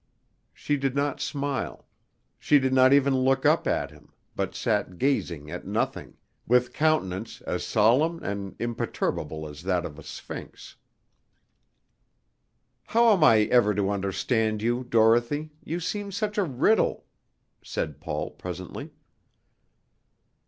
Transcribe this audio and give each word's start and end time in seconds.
She 0.51 0.77
did 0.77 0.95
not 0.95 1.21
smile; 1.21 1.85
she 2.39 2.57
did 2.57 2.73
not 2.73 2.91
even 2.91 3.15
look 3.15 3.45
up 3.45 3.67
at 3.67 3.91
him, 3.91 4.11
but 4.35 4.55
sat 4.55 4.97
gazing 4.97 5.51
at 5.51 5.67
nothing, 5.67 6.17
with 6.47 6.73
countenance 6.73 7.39
as 7.41 7.63
solemn 7.63 8.19
and 8.23 8.55
imperturbable 8.57 9.47
as 9.47 9.61
that 9.61 9.85
of 9.85 9.99
a 9.99 10.03
Sphinx. 10.03 10.75
"How 12.87 13.13
am 13.13 13.23
I 13.23 13.41
ever 13.43 13.75
to 13.75 13.91
understand 13.91 14.63
you, 14.63 14.83
Dorothy, 14.83 15.51
you 15.63 15.79
seem 15.79 16.11
such 16.11 16.39
a 16.39 16.43
riddle?" 16.43 17.05
said 17.63 17.99
Paul 18.01 18.31
presently. 18.31 18.89